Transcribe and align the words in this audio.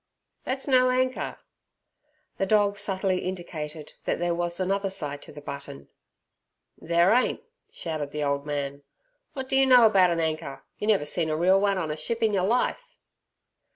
"Thet's 0.45 0.67
no 0.67 0.89
anker!" 0.89 1.37
The 2.39 2.47
dog 2.47 2.79
subtly 2.79 3.19
indicated 3.19 3.93
that 4.05 4.17
there 4.17 4.33
was 4.33 4.59
another 4.59 4.89
side 4.89 5.21
to 5.21 5.31
the 5.31 5.41
button. 5.41 5.89
"There 6.75 7.13
ain't," 7.13 7.43
shouted 7.69 8.09
the 8.09 8.23
old 8.23 8.43
man. 8.43 8.81
"What 9.33 9.47
do 9.47 9.55
you 9.55 9.67
know 9.67 9.85
about 9.85 10.09
an 10.09 10.19
anker; 10.19 10.63
you 10.79 10.87
never 10.87 11.05
see 11.05 11.25
a 11.29 11.35
real 11.35 11.61
one 11.61 11.77
on 11.77 11.91
a 11.91 11.95
ship 11.95 12.23
in 12.23 12.33
yer 12.33 12.41
life!" 12.41 12.95